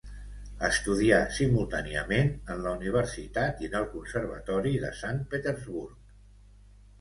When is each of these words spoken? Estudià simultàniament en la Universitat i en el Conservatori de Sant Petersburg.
Estudià 0.67 1.17
simultàniament 1.39 2.31
en 2.55 2.63
la 2.67 2.71
Universitat 2.79 3.61
i 3.65 3.69
en 3.73 3.77
el 3.81 3.85
Conservatori 3.93 4.75
de 4.87 4.91
Sant 5.03 5.21
Petersburg. 5.35 6.19